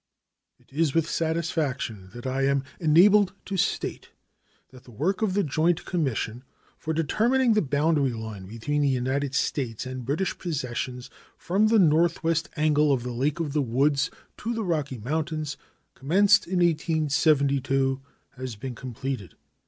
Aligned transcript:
It 0.57 0.71
is 0.73 0.95
with 0.95 1.07
satisfaction 1.07 2.09
that 2.15 2.25
I 2.25 2.47
am 2.47 2.63
enabled 2.79 3.33
to 3.45 3.55
state 3.55 4.09
that 4.69 4.85
the 4.85 4.89
work 4.89 5.21
of 5.21 5.35
the 5.35 5.43
joint 5.43 5.85
commission 5.85 6.43
for 6.79 6.91
determining 6.91 7.53
the 7.53 7.61
boundary 7.61 8.13
line 8.13 8.47
between 8.47 8.81
the 8.81 8.87
United 8.89 9.35
States 9.35 9.85
and 9.85 10.03
British 10.03 10.35
possessions 10.39 11.11
from 11.37 11.67
the 11.67 11.77
northwest 11.77 12.49
angle 12.57 12.91
of 12.91 13.03
the 13.03 13.13
Lake 13.13 13.39
of 13.39 13.53
the 13.53 13.61
Woods 13.61 14.09
to 14.37 14.55
the 14.55 14.63
Rocky 14.63 14.97
Mountains, 14.97 15.55
commenced 15.93 16.47
in 16.47 16.57
1872, 16.61 18.01
has 18.37 18.55
been 18.55 18.73
completed. 18.73 19.35